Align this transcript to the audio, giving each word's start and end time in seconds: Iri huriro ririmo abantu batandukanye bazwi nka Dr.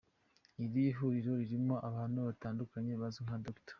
Iri 0.63 0.85
huriro 0.97 1.31
ririmo 1.41 1.75
abantu 1.89 2.19
batandukanye 2.27 2.91
bazwi 3.01 3.21
nka 3.27 3.37
Dr. 3.45 3.69